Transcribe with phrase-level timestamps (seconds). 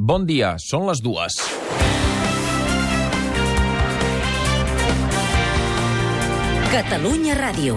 [0.00, 1.34] Bon dia, són les dues.
[6.72, 7.76] Catalunya Ràdio.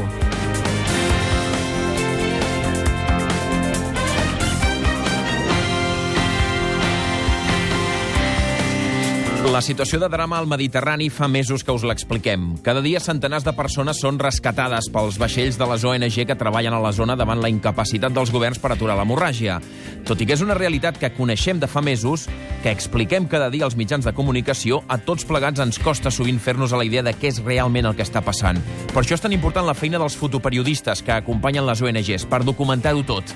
[9.44, 12.54] La situació de drama al Mediterrani fa mesos que us l'expliquem.
[12.64, 16.80] Cada dia centenars de persones són rescatades pels vaixells de les ONG que treballen a
[16.80, 19.60] la zona davant la incapacitat dels governs per aturar l'hemorràgia.
[20.04, 22.26] Tot i que és una realitat que coneixem de fa mesos,
[22.64, 26.74] que expliquem cada dia als mitjans de comunicació, a tots plegats ens costa sovint fer-nos
[26.74, 28.60] a la idea de què és realment el que està passant.
[28.92, 33.06] Per això és tan important la feina dels fotoperiodistes que acompanyen les ONGs, per documentar-ho
[33.08, 33.32] tot.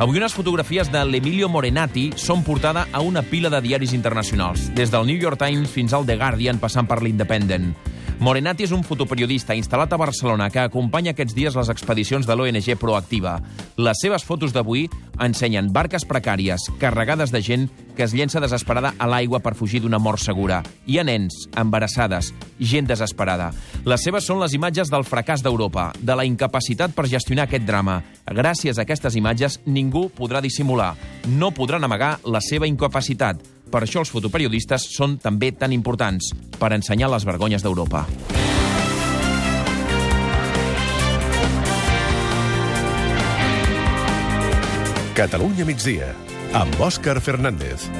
[0.00, 4.92] Avui unes fotografies de l'Emilio Morenati són portada a una pila de diaris internacionals, des
[4.92, 7.72] del New York Times fins al The Guardian, passant per l'Independent.
[8.20, 12.74] Morenati és un fotoperiodista instal·lat a Barcelona que acompanya aquests dies les expedicions de l'ONG
[12.76, 13.38] Proactiva.
[13.80, 14.82] Les seves fotos d'avui
[15.24, 17.64] ensenyen barques precàries, carregades de gent
[17.96, 20.60] que es llença desesperada a l'aigua per fugir d'una mort segura.
[20.84, 23.54] Hi ha nens, embarassades, gent desesperada.
[23.88, 28.02] Les seves són les imatges del fracàs d'Europa, de la incapacitat per gestionar aquest drama.
[28.28, 30.92] Gràcies a aquestes imatges, ningú podrà dissimular.
[31.28, 33.42] No podran amagar la seva incapacitat.
[33.70, 38.06] Per això els fotoperiodistes són també tan importants, per ensenyar les vergonyes d'Europa.
[45.14, 46.14] Catalunya migdia,
[46.56, 47.90] amb Òscar Fernández.